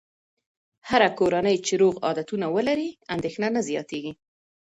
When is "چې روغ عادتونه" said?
1.65-2.45